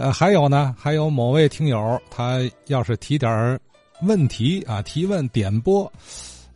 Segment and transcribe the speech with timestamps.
[0.00, 3.60] 呃，还有呢，还有某位听友，他要是提点
[4.00, 5.92] 问题啊，提问点播，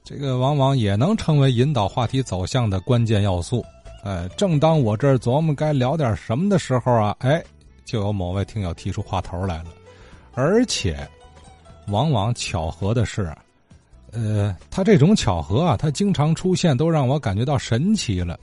[0.02, 3.62] 这个往往也能成为引导话题走向的关键要素。
[4.02, 7.44] 呃，正当我这儿琢磨该聊点什么的时候啊，哎，
[7.84, 9.66] 就有某位听友提出话头来了，
[10.32, 11.06] 而且，
[11.88, 13.30] 往往巧合的是。
[14.12, 18.40] 呃，他这种巧合啊，他经常出现，都让我感觉到神奇了。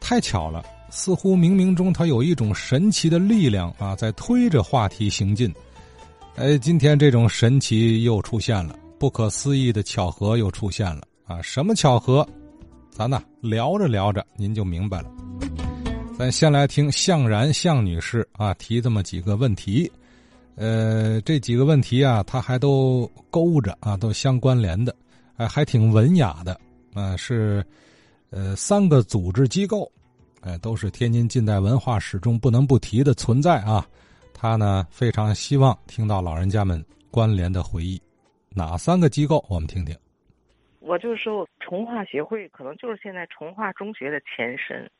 [0.00, 5.52] 太巧了，似乎冥冥中他有一种神奇的力量啊，在推着话题行进。
[6.36, 11.40] 哎，今天这种神奇又出现了，不可思议的巧合又出现了啊！
[11.42, 12.26] 什么巧合？
[12.90, 15.10] 咱呢聊着聊着，您就明白了。
[16.18, 19.90] 咱先来听向然向女士啊提这么几个问题。
[20.56, 24.94] 呃，这几个问题啊，他还都勾着啊，都相关联的，
[25.36, 26.58] 哎，还挺文雅的
[26.92, 27.64] 啊，是
[28.30, 29.90] 呃三个组织机构，
[30.42, 33.86] 哎，都是天津近代文化史中不能不提的存在啊。
[34.32, 38.00] 他呢非常希望听到老人家们关联的回忆，
[38.54, 39.44] 哪三个机构？
[39.50, 39.94] 我们听听。
[40.78, 44.90] 我就说重化协会可能就是现在重化中学的前身。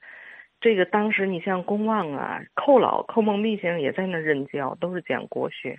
[0.60, 5.74] 这个当时你像公望啊，寇老寇梦碧先生也在那任教，都是讲国学。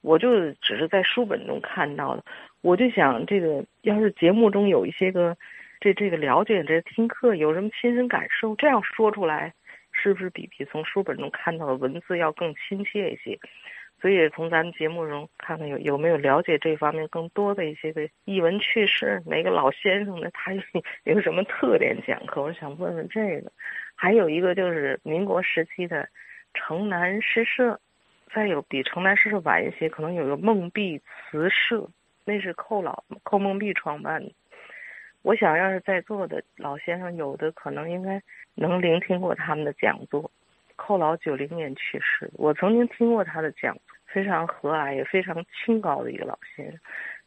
[0.00, 2.24] 我就只是在书本中看到的，
[2.62, 5.36] 我就想这个要是节目中有一些个
[5.84, 9.52] 这这个了解这听课有什么亲身感受，这样说出来，
[9.92, 13.38] 是不是比比从书本中看到的文字要更亲切一些？
[14.00, 20.30] 所以从咱们节目中看看有有没有了解这方面更多的一些个译文趣事，哪个老先生呢？
[20.32, 20.52] 他
[21.04, 22.40] 有什么特点讲课？
[22.40, 23.52] 我想问问这个。
[23.94, 26.08] 还有一个就是民国时期的
[26.54, 27.78] 城南诗社，
[28.32, 31.86] 再有比城南诗社晚一些，可能有个梦碧词社，
[32.24, 34.32] 那是寇老寇梦碧创办的。
[35.24, 38.22] 我想要是在座的老先生有的可能应该
[38.54, 40.30] 能聆听过他们的讲座。
[40.76, 46.78] 寇老九零年去世，我曾经听过他的讲，非常和蔼也非常清高的一个老先生。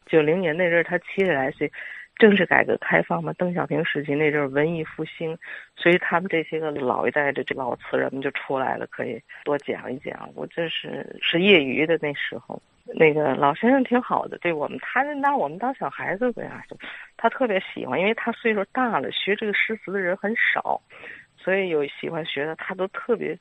[0.06, 1.70] 九零年那阵儿他七十来岁。
[2.18, 5.38] 正是改革开放嘛，邓小平时期那阵儿文艺复兴，
[5.76, 10.28] 所以他们这些个老一代的这老词人们就出来了，可以多讲一讲。
[10.34, 12.60] 我这是是业余的那时候，
[12.98, 16.64] 那个老先生挺好的，对我们他拿我们当小孩子的呀，
[17.16, 20.82] 他特别喜欢，因为他岁数大了，学这个诗词的人很少，
[21.36, 23.38] 所以有喜欢学的他都特别。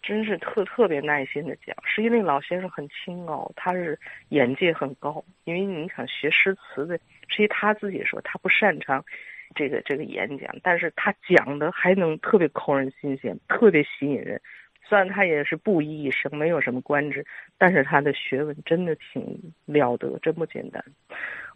[0.00, 3.98] 真是特特别耐心的讲，实际那老先生很清高，他是
[4.28, 5.24] 眼界很高。
[5.42, 9.04] 因为你想学诗词的，实际他自己说他不擅长
[9.56, 14.40] 这个这个演讲，但是他讲的还能特别扣人心弦，特别吸引人。
[14.88, 17.24] 虽然他也是布衣一生，没有什么官职，
[17.58, 19.22] 但是他的学问真的挺
[19.66, 20.82] 了得，真不简单，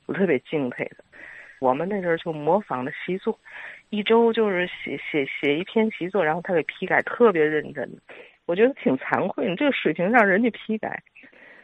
[0.04, 0.96] 我特别敬佩的。
[1.58, 3.38] 我们那阵儿就模仿的习作，
[3.88, 7.88] 一周就是写写写一篇习作，然后他给批改，特别认真。
[8.44, 11.02] 我觉得挺惭愧，你这个水平让人家批改，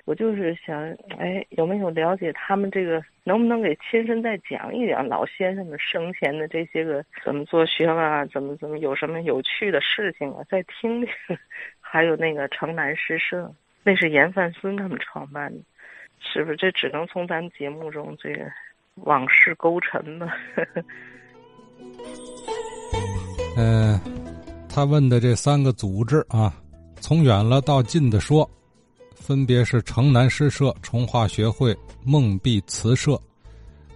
[0.09, 3.05] 我就是想，哎，有没有了解他们这个？
[3.25, 8.25] 能不能给亲身再讲一讲老先生们生前的这些个怎么做学问啊？
[8.33, 10.43] 怎么怎么有什么有趣的事情啊？
[10.49, 11.11] 再听听。
[11.79, 13.53] 还有那个城南诗社，
[13.83, 15.61] 那是严范孙他们创办的，
[16.21, 16.57] 是不是？
[16.57, 18.51] 这只能从咱节目中这个
[18.95, 20.35] 往事勾陈吧。
[23.59, 24.01] 嗯，
[24.75, 26.51] 他问的这三个组织啊。
[27.01, 28.49] 从远了到近的说，
[29.21, 33.21] 分别是城南诗社、重化学会、梦碧词社。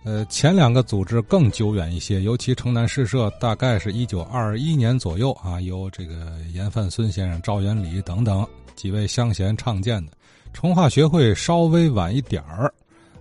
[0.05, 10.12] 呃，前两个组织更久远一些，尤其城南诗社大概是一九二一年左右啊，由这个严范孙先生、赵元礼等等几位乡贤创建的。
[10.53, 12.72] 重化学会稍微晚一点儿，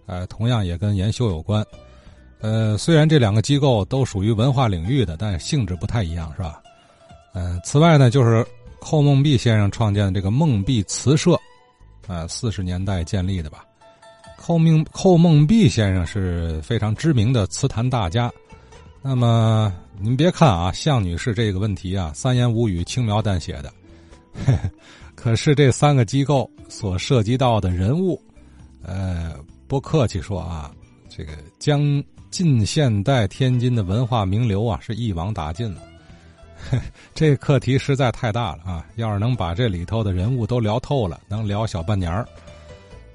[0.06, 1.66] 呃，同样也跟研修有关。
[2.40, 6.62] 呃，虽然这两个机构都属于文化领域的，但性质不太一样，是吧？
[7.34, 8.46] 嗯，此外呢，就是。
[8.84, 11.40] 寇梦碧先生创建的这个梦碧词社，
[12.12, 13.64] 啊，四十年代建立的吧。
[14.38, 18.32] 寇命寇梦碧先生是非常知名的词坛大家。
[19.02, 23.72] 那么您别看啊，向女士这个问题啊，三言五语轻描淡写的，
[25.16, 28.22] 可是这三个机构所涉及到的人物，
[28.84, 29.36] 呃，
[29.68, 30.72] 不客气说啊，
[31.10, 35.82] 这个将近现代天津的文化名流啊，是一网打尽了。
[37.14, 38.86] 这课题实在太大了啊！
[38.96, 42.28] 要是能把这里头的人物都聊透了，能聊小半年儿。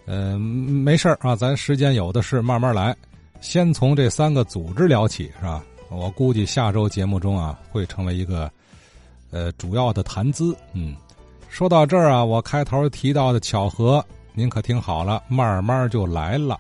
[0.06, 2.94] 嗯，没事啊，咱时间有的是，慢慢来。
[3.40, 5.64] 先从这三个组织聊起，是吧？
[5.88, 8.50] 我估计下周节目中啊，会成为一个
[9.31, 10.56] 呃主要的谈资。
[10.72, 10.94] 嗯，
[11.49, 16.58] 说到这儿啊，我开头提到的巧合，您可听好了，慢慢就来了。